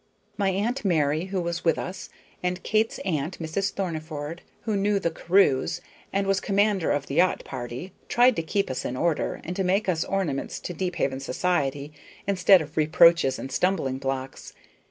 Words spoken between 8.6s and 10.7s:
us in order, and to make us ornaments